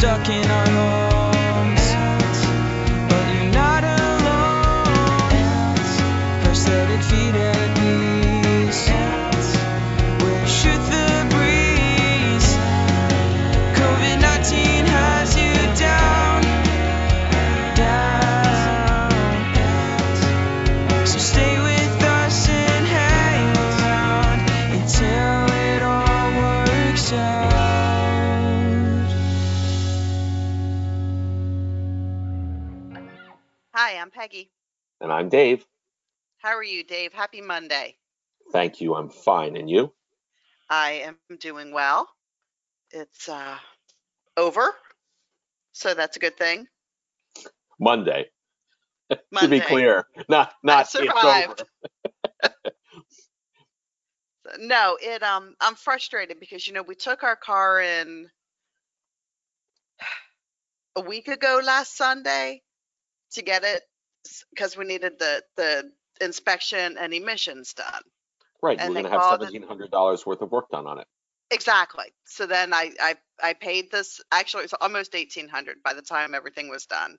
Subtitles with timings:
[0.00, 1.09] stuck in our homes.
[34.00, 34.50] I'm Peggy.
[35.02, 35.66] And I'm Dave.
[36.38, 37.12] How are you, Dave?
[37.12, 37.96] Happy Monday.
[38.50, 38.94] Thank you.
[38.94, 39.56] I'm fine.
[39.56, 39.92] And you?
[40.70, 42.08] I am doing well.
[42.92, 43.58] It's uh,
[44.38, 44.74] over,
[45.72, 46.66] so that's a good thing.
[47.78, 48.26] Monday.
[49.10, 51.62] to be clear, not not it's survived.
[52.42, 52.52] over.
[54.58, 58.28] No, it um I'm frustrated because you know we took our car in
[60.96, 62.62] a week ago last Sunday
[63.32, 63.82] to get it
[64.50, 65.90] because we needed the the
[66.20, 68.02] inspection and emissions done.
[68.62, 68.78] Right.
[68.78, 70.98] And they going to have called and- seventeen hundred dollars worth of work done on
[70.98, 71.06] it.
[71.50, 72.06] Exactly.
[72.26, 76.68] So then I I I paid this actually it's almost 1800 by the time everything
[76.68, 77.16] was done.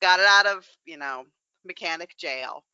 [0.00, 1.24] Got it out of, you know,
[1.64, 2.64] mechanic jail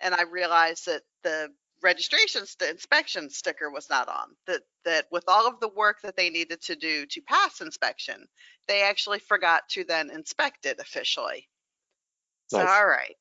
[0.00, 1.50] and I realized that the
[1.82, 4.28] registration st- inspection sticker was not on.
[4.46, 8.26] That that with all of the work that they needed to do to pass inspection,
[8.66, 11.48] they actually forgot to then inspect it officially.
[12.48, 12.68] So Nice.
[12.68, 13.16] all right.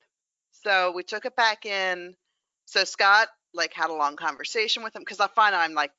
[0.66, 2.16] So we took it back in.
[2.66, 5.92] So Scott like had a long conversation with him because I find I'm like,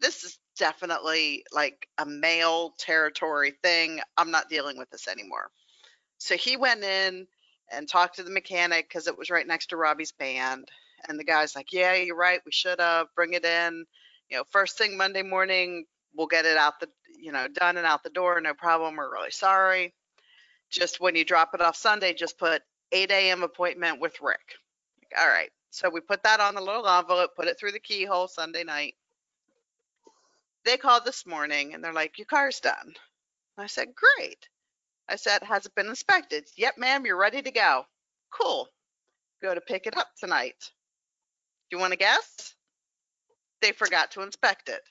[0.00, 4.00] this is definitely like a male territory thing.
[4.16, 5.50] I'm not dealing with this anymore.
[6.18, 7.26] So he went in
[7.72, 10.68] and talked to the mechanic because it was right next to Robbie's band.
[11.08, 12.40] And the guy's like, Yeah, you're right.
[12.46, 13.84] We should have bring it in.
[14.28, 15.84] You know, first thing Monday morning,
[16.14, 16.88] we'll get it out the,
[17.20, 18.40] you know, done and out the door.
[18.40, 18.94] No problem.
[18.94, 19.94] We're really sorry.
[20.70, 22.62] Just when you drop it off Sunday, just put
[22.92, 23.42] 8 a.m.
[23.42, 24.56] appointment with Rick.
[25.18, 25.50] All right.
[25.70, 28.94] So we put that on the little envelope, put it through the keyhole Sunday night.
[30.64, 32.94] They called this morning and they're like, Your car's done.
[33.58, 34.48] I said, Great.
[35.08, 36.44] I said, Has it been inspected?
[36.56, 37.84] Yep, ma'am, you're ready to go.
[38.30, 38.68] Cool.
[39.42, 40.54] Go to pick it up tonight.
[41.70, 42.54] Do you want to guess?
[43.60, 44.82] They forgot to inspect it.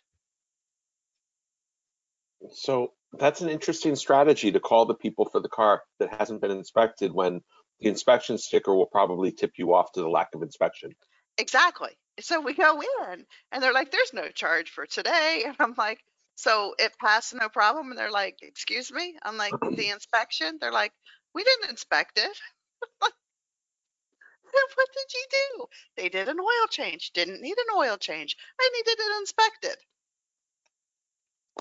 [2.53, 6.51] So that's an interesting strategy to call the people for the car that hasn't been
[6.51, 7.41] inspected when
[7.81, 10.91] the inspection sticker will probably tip you off to the lack of inspection.
[11.37, 11.89] Exactly.
[12.19, 15.43] So we go in and they're like, There's no charge for today.
[15.47, 15.99] And I'm like,
[16.35, 17.89] So it passed no problem.
[17.89, 19.17] And they're like, Excuse me?
[19.23, 20.57] I'm like, The inspection?
[20.61, 20.93] They're like,
[21.33, 22.37] We didn't inspect it.
[24.75, 25.65] What did you do?
[25.95, 27.11] They did an oil change.
[27.13, 28.35] Didn't need an oil change.
[28.59, 29.77] I needed it inspected.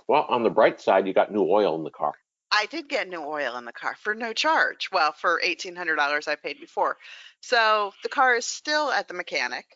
[0.09, 2.15] Well, on the bright side, you got new oil in the car.
[2.53, 4.91] I did get new oil in the car for no charge.
[4.93, 6.97] Well, for eighteen hundred dollars I paid before.
[7.41, 9.67] So the car is still at the mechanic,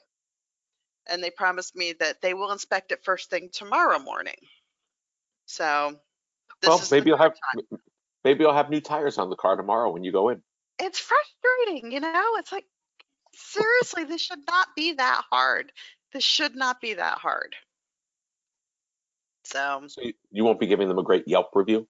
[1.09, 4.37] and they promised me that they will inspect it first thing tomorrow morning.
[5.47, 5.97] So
[6.67, 7.81] well, maybe you'll have time.
[8.25, 10.43] maybe you'll have new tires on the car tomorrow when you go in.
[10.79, 12.33] It's frustrating, you know.
[12.39, 12.65] It's like
[13.35, 15.71] seriously, this should not be that hard.
[16.12, 17.55] This should not be that hard.
[19.45, 21.87] So So you, you won't be giving them a great Yelp review.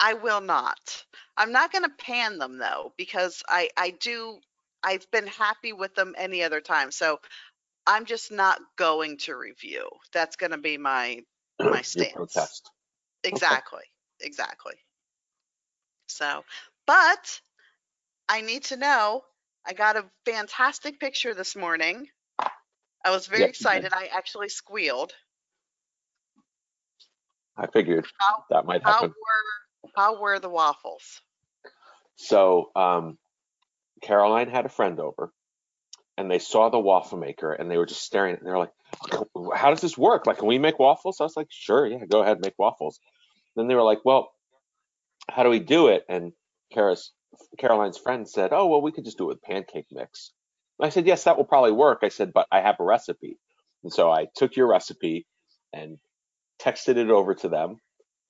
[0.00, 1.04] I will not.
[1.36, 4.38] I'm not going to pan them though because I I do
[4.82, 6.90] I've been happy with them any other time.
[6.90, 7.20] So
[7.86, 9.88] I'm just not going to review.
[10.12, 11.22] That's going to be my
[11.60, 12.62] my stance.
[13.24, 13.82] Exactly.
[14.20, 14.74] Exactly.
[16.06, 16.44] So,
[16.86, 17.40] but
[18.28, 19.22] I need to know
[19.66, 22.08] I got a fantastic picture this morning.
[23.04, 23.92] I was very excited.
[23.92, 25.12] I actually squealed.
[27.56, 29.08] I figured How that might how happen.
[29.08, 31.20] were how were the waffles?
[32.16, 33.18] So um,
[34.02, 35.32] Caroline had a friend over,
[36.16, 38.36] and they saw the waffle maker, and they were just staring.
[38.36, 38.72] And they were like,
[39.56, 40.26] "How does this work?
[40.26, 42.98] Like, can we make waffles?" I was like, "Sure, yeah, go ahead, make waffles."
[43.56, 44.30] Then they were like, "Well,
[45.28, 46.32] how do we do it?" And
[46.72, 50.32] Caroline's friend said, "Oh, well, we could just do it with pancake mix."
[50.78, 53.38] And I said, "Yes, that will probably work." I said, "But I have a recipe,"
[53.82, 55.26] and so I took your recipe
[55.72, 55.98] and
[56.60, 57.80] texted it over to them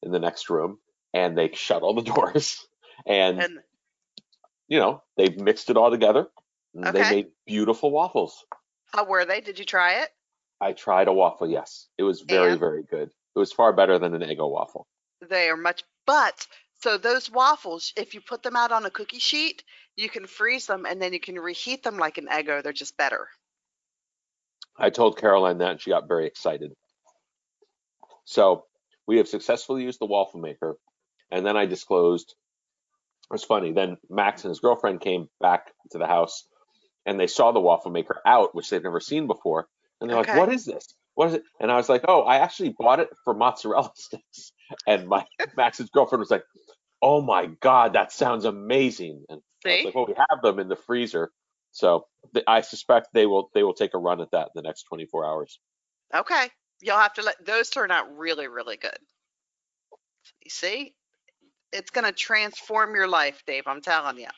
[0.02, 0.78] in the next room,
[1.14, 2.66] and they shut all the doors.
[3.06, 3.58] And And
[4.68, 6.28] you know, they mixed it all together.
[6.74, 8.44] And They made beautiful waffles.
[8.92, 9.40] how were they?
[9.40, 10.10] Did you try it?
[10.60, 11.88] I tried a waffle, yes.
[11.96, 12.60] It was very, And?
[12.60, 13.08] very good.
[13.34, 14.86] It was far better than an Eggo waffle.
[15.28, 16.46] They are much, but
[16.80, 19.62] so those waffles, if you put them out on a cookie sheet,
[19.96, 22.62] you can freeze them and then you can reheat them like an Eggo.
[22.62, 23.28] They're just better.
[24.76, 26.72] I told Caroline that and she got very excited.
[28.24, 28.66] So
[29.06, 30.76] we have successfully used the waffle maker
[31.30, 32.34] And then I disclosed.
[33.30, 33.72] It was funny.
[33.72, 36.46] Then Max and his girlfriend came back to the house,
[37.06, 39.68] and they saw the waffle maker out, which they've never seen before.
[40.00, 40.32] And they're Okay.
[40.32, 40.94] like, "What is this?
[41.14, 44.52] What is it?" And I was like, "Oh, I actually bought it for mozzarella sticks."
[44.86, 45.26] And my
[45.56, 46.44] Max's girlfriend was like,
[47.02, 50.68] "Oh my God, that sounds amazing!" And I was like, "Well, we have them in
[50.68, 51.32] the freezer,
[51.72, 54.62] so th- I suspect they will they will take a run at that in the
[54.62, 55.60] next 24 hours."
[56.14, 56.50] Okay.
[56.80, 58.98] You'll have to let those turn out really, really good.
[60.42, 60.96] You see?
[61.72, 63.64] It's going to transform your life, Dave.
[63.66, 64.28] I'm telling you.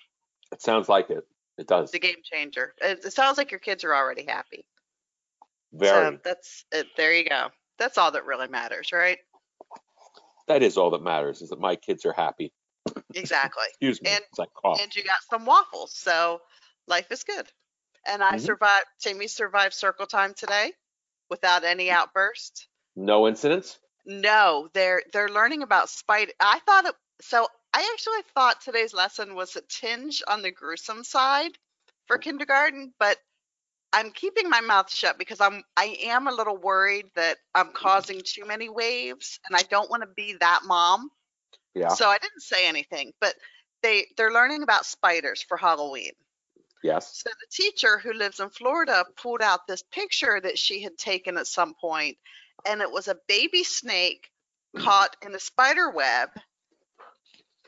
[0.53, 1.25] It sounds like it.
[1.59, 1.91] It does.
[1.91, 2.75] It's a game changer.
[2.81, 4.65] It, it sounds like your kids are already happy.
[5.73, 6.13] Very.
[6.17, 6.87] So that's it.
[6.97, 7.49] There you go.
[7.79, 9.19] That's all that really matters, right?
[10.49, 11.43] That is all that matters.
[11.43, 12.53] Is that my kids are happy.
[13.15, 13.65] Exactly.
[13.69, 14.11] Excuse me.
[14.11, 14.81] And- cough.
[14.81, 15.93] and you got some waffles.
[15.95, 16.41] So
[16.89, 17.47] life is good.
[18.07, 18.41] And I Mhm.
[18.41, 20.73] survived, Timmy survived circle time today
[21.29, 22.67] without any outburst.
[22.97, 23.79] No incidents.
[24.07, 26.33] No, they're they're learning about spider.
[26.41, 27.47] I thought it, so.
[27.73, 31.53] I actually thought today's lesson was a tinge on the gruesome side
[32.09, 33.17] for kindergarten, but
[33.93, 38.21] I'm keeping my mouth shut because I'm I am a little worried that I'm causing
[38.25, 41.11] too many waves, and I don't want to be that mom.
[41.75, 41.89] Yeah.
[41.89, 43.35] So I didn't say anything, but
[43.83, 46.13] they they're learning about spiders for Halloween.
[46.83, 47.23] Yes.
[47.23, 51.37] So the teacher who lives in Florida pulled out this picture that she had taken
[51.37, 52.17] at some point,
[52.67, 54.31] and it was a baby snake
[54.79, 56.31] caught in a spider web,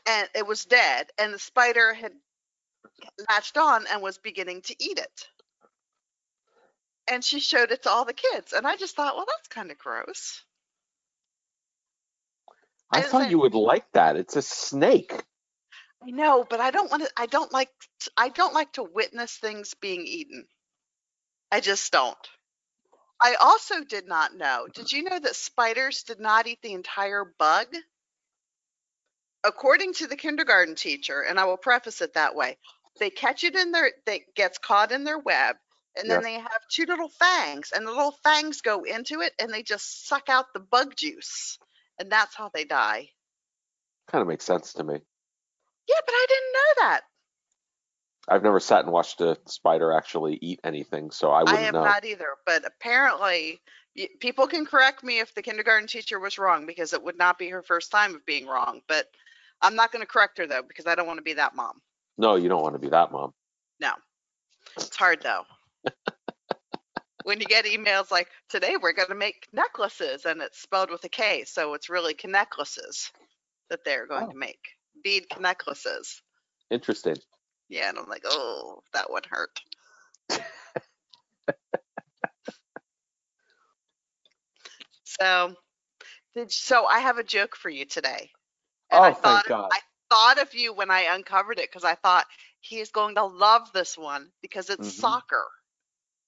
[0.06, 2.12] and it was dead, and the spider had
[3.28, 5.28] latched on and was beginning to eat it.
[7.08, 9.70] And she showed it to all the kids, and I just thought, well, that's kind
[9.70, 10.42] of gross.
[12.90, 14.16] I I thought you would like that.
[14.16, 15.24] It's a snake.
[16.04, 17.10] I know, but I don't want to.
[17.16, 17.70] I don't like.
[18.16, 20.46] I don't like to witness things being eaten.
[21.50, 22.18] I just don't.
[23.20, 24.66] I also did not know.
[24.74, 27.68] Did you know that spiders did not eat the entire bug?
[29.44, 32.58] According to the kindergarten teacher, and I will preface it that way,
[32.98, 33.92] they catch it in their.
[34.04, 35.56] They gets caught in their web,
[35.96, 36.24] and then Yes.
[36.24, 40.06] they have two little fangs, and the little fangs go into it, and they just
[40.06, 41.58] suck out the bug juice,
[41.98, 43.10] and that's how they die.
[44.06, 45.00] Kind of makes sense to me.
[45.86, 47.02] Yeah, but I didn't know that.
[48.28, 51.72] I've never sat and watched a spider actually eat anything, so I I wouldn't have
[51.72, 51.96] know.
[51.96, 53.62] not either, but apparently
[53.96, 57.38] y- people can correct me if the kindergarten teacher was wrong because it would not
[57.38, 58.82] be her first time of being wrong.
[58.88, 59.08] But
[59.62, 61.80] I'm not going to correct her though because I don't want to be that mom.
[62.18, 63.32] No, you don't want to be that mom.
[63.80, 63.92] No,
[64.76, 65.44] it's hard though.
[67.24, 71.04] when you get emails like today we're going to make necklaces and it's spelled with
[71.04, 73.10] a K, so it's really necklaces
[73.70, 74.30] that they're going Oh.
[74.30, 74.60] to make
[75.02, 76.20] bead necklaces.
[76.70, 77.16] Interesting.
[77.68, 79.60] Yeah, and I'm like, oh, that would hurt.
[85.04, 85.54] so,
[86.34, 88.30] did so I have a joke for you today.
[88.92, 89.70] And oh, I thank thought God.
[89.72, 89.80] I
[90.10, 92.26] thought of you when I uncovered it because I thought
[92.60, 95.00] he is going to love this one because it's Mhm.
[95.00, 95.50] soccer,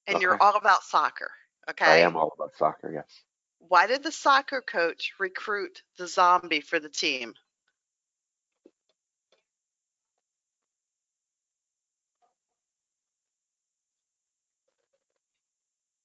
[0.07, 1.33] and you're all about soccer.
[1.71, 1.85] Okay.
[1.87, 2.93] I am all about soccer.
[2.93, 3.25] Yes.
[3.59, 7.35] Why did the soccer coach recruit the zombie for the team?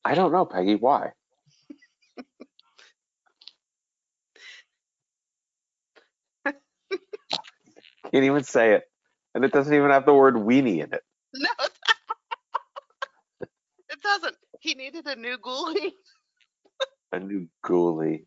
[0.05, 0.75] I don't know, Peggy.
[0.75, 1.13] Why?
[8.11, 8.83] Can't even say it,
[9.35, 11.03] and it doesn't even have the word weenie in it.
[11.33, 11.49] No,
[13.89, 14.35] it doesn't.
[14.59, 15.93] He needed a new goalie.
[17.13, 18.25] A new ghoulie.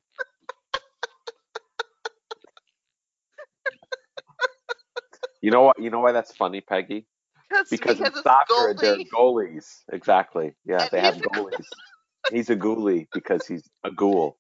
[5.43, 5.81] You know what?
[5.81, 7.07] You know why that's funny, Peggy?
[7.51, 9.67] Because, Because, in soccer, they're goalies.
[9.93, 10.55] Exactly.
[10.65, 11.67] Yeah, And they have goalies.
[12.31, 14.39] he's a ghoulie because he's a ghoul.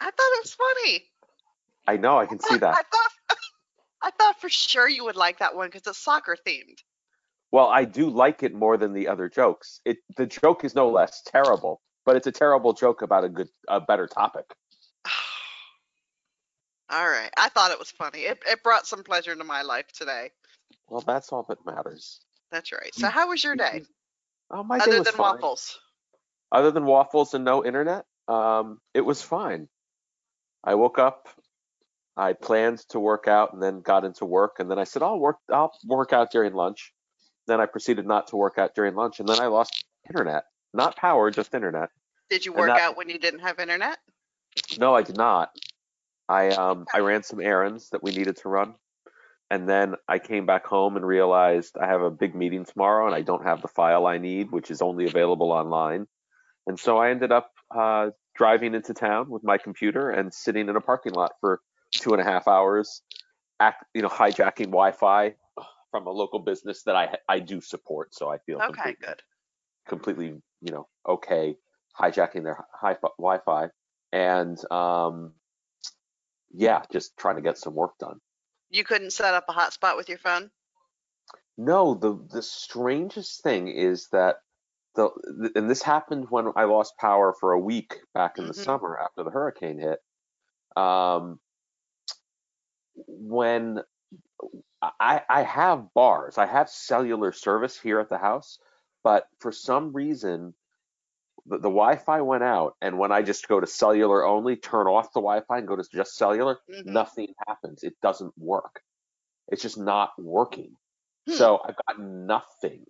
[0.00, 1.04] I thought it was funny.
[1.86, 2.18] I know.
[2.18, 2.86] I can see I that.
[2.92, 3.10] thought,
[4.02, 6.78] I thought for sure you would like that one because it's soccer themed.
[7.50, 9.80] Well, I do like it more than the other jokes.
[9.84, 13.48] It the joke is no less terrible, but it's a terrible joke about a good,
[13.68, 14.44] a better topic.
[16.90, 17.30] All right.
[17.36, 18.20] I thought it was funny.
[18.20, 20.30] It, it brought some pleasure to my life today.
[20.88, 22.20] Well, that's all that matters.
[22.52, 22.94] That's right.
[22.94, 23.82] So, how was your day
[24.50, 25.32] Oh, my day other was than fine.
[25.34, 25.80] waffles?
[26.52, 29.68] Other than waffles and no internet, um, it was fine.
[30.62, 31.28] I woke up.
[32.16, 35.18] I planned to work out and then got into work, and then I said I'll
[35.18, 35.36] work.
[35.52, 36.92] I'll work out during lunch.
[37.46, 40.44] Then I proceeded not to work out during lunch, and then I lost internet.
[40.72, 41.90] Not power, just internet.
[42.30, 43.98] Did you work that- out when you didn't have internet?
[44.78, 45.50] No, I did not.
[46.28, 48.74] I um I ran some errands that we needed to run,
[49.50, 53.14] and then I came back home and realized I have a big meeting tomorrow and
[53.14, 56.06] I don't have the file I need, which is only available online.
[56.66, 60.74] And so I ended up uh, driving into town with my computer and sitting in
[60.74, 61.60] a parking lot for
[61.98, 63.02] two and a half hours,
[63.60, 65.34] act, you know, hijacking Wi-Fi
[65.90, 68.14] from a local business that I I do support.
[68.14, 69.22] So I feel Okay, completely, good.
[69.88, 71.56] completely, you know, okay
[71.98, 73.70] hijacking their hi Wi-Fi
[74.12, 75.34] and um,
[76.52, 78.20] yeah, just trying to get some work done.
[78.70, 80.52] You couldn't set up a hotspot with your phone?
[81.58, 84.36] No, the the strangest thing is that
[84.94, 85.10] the
[85.54, 88.64] and this happened when I lost power for a week back in the Mhm.
[88.64, 90.00] summer after the hurricane hit.
[90.76, 91.40] Um,
[93.28, 93.80] when
[95.00, 98.58] I I have bars, I have cellular service here at the house,
[99.02, 100.54] but for some reason
[101.46, 105.12] the, the Wi-Fi went out, and when I just go to cellular only, turn off
[105.12, 106.86] the Wi-Fi and go to just cellular, Mhm.
[106.86, 107.84] nothing happens.
[107.84, 108.82] It doesn't work.
[109.48, 110.76] It's just not working.
[111.26, 111.32] Hmm.
[111.34, 112.84] So I've got nothing.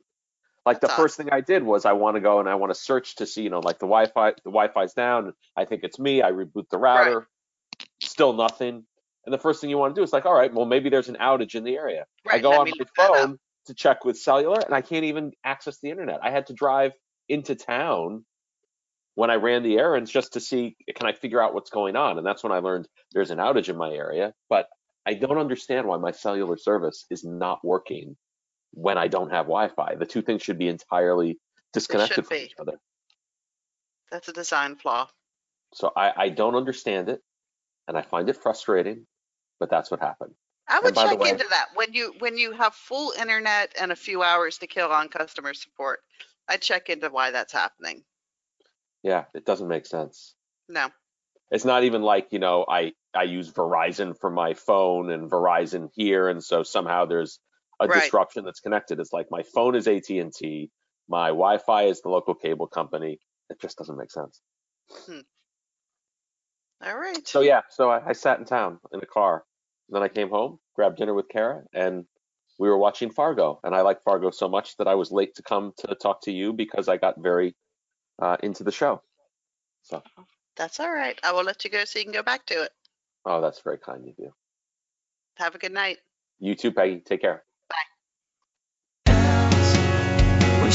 [0.64, 2.70] Like the That's first thing I did was I want to go and I want
[2.70, 5.34] to search to see, you know, like the Wi-Fi, the Wi-Fi's down.
[5.56, 6.22] I think it's me.
[6.22, 7.28] I reboot the router.
[8.02, 8.86] Still nothing.
[9.26, 11.09] And the first thing you want to do is like, all right, well maybe there's
[11.09, 12.06] an outage in the area.
[12.25, 13.16] Right, I go on my look that up.
[13.16, 16.21] phone to check with cellular, and I can't even access the internet.
[16.23, 16.92] I had to drive
[17.28, 18.25] into town
[19.16, 22.18] when I ran the errands just to see can I figure out what's going on,
[22.18, 24.33] and that's when I learned there's an outage in my area.
[24.49, 24.68] But
[25.04, 28.16] I don't understand why my cellular service is not working
[28.73, 29.97] when I don't have Wi-Fi.
[29.97, 31.38] The two things should be entirely
[31.73, 32.45] disconnected from be.
[32.45, 32.78] each other.
[34.11, 35.09] That's a design flaw.
[35.75, 37.21] So I, I don't understand it,
[37.88, 39.06] and I find it frustrating.
[39.58, 40.34] But that's what happened.
[40.68, 43.96] I would check way- into that when you when you have full internet and a
[43.96, 46.00] few hours to kill on customer support.
[46.48, 48.04] I'd check into why that's happening.
[49.02, 50.34] Yeah, it doesn't make sense.
[50.68, 50.88] No.
[51.50, 55.90] It's not even like, you know, I I use Verizon for my phone and Verizon
[55.94, 57.38] here and so somehow there's
[57.80, 58.02] a Right.
[58.02, 58.98] disruption that's connected.
[59.00, 60.70] It's like my phone is AT&T,
[61.08, 63.20] my Wi-Fi is the local cable company.
[63.48, 64.40] It just doesn't make sense.
[64.90, 65.20] Hmm.
[66.85, 67.26] All right.
[67.26, 69.45] So yeah, so I, I sat in town in a car.
[69.88, 72.06] Then I came home, grabbed dinner with Kara, and
[72.59, 73.61] we were watching Fargo.
[73.62, 76.33] And I like Fargo so much that I was late to come to talk to
[76.33, 77.54] you because I got very
[78.21, 79.02] uh, into the show.
[79.83, 80.02] So,
[80.56, 81.18] That's all right.
[81.23, 82.73] I will let you go so you can go back to it.
[83.25, 84.33] oh, that's very kind of you.
[85.37, 85.99] Have a good night.
[86.40, 87.00] You too, Peggy.
[87.00, 87.45] Take care.
[87.68, 87.76] Bye.
[90.62, 90.71] We're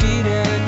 [0.00, 0.61] but